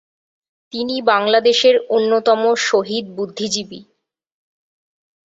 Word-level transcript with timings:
তিনি 0.73 0.95
বাংলাদেশের 1.03 1.75
অন্যতম 1.89 2.41
শহীদ 2.61 3.05
বুদ্ধিজীবী। 3.17 3.79